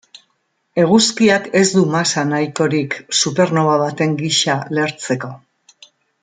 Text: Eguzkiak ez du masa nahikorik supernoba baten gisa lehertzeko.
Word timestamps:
Eguzkiak 0.83 1.45
ez 1.59 1.63
du 1.75 1.83
masa 1.95 2.23
nahikorik 2.31 2.97
supernoba 3.19 3.77
baten 3.85 4.17
gisa 4.23 4.57
lehertzeko. 4.79 5.33